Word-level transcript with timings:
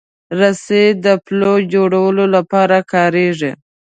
رسۍ 0.39 0.85
د 1.05 1.07
پُل 1.25 1.41
جوړولو 1.73 2.23
لپاره 2.35 2.77
کارېږي. 2.93 3.51